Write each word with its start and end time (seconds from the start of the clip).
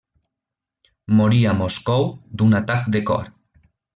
Morí 1.19 1.41
a 1.51 1.53
Moscou 1.59 2.09
d'un 2.39 2.57
atac 2.61 2.91
de 2.97 3.05
cor. 3.13 3.31